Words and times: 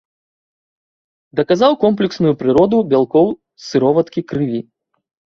Даказаў 1.39 1.75
комплексную 1.83 2.31
прыроду 2.39 2.77
бялкоў 2.93 3.27
сыроваткі 3.67 4.19
крыві. 4.33 4.59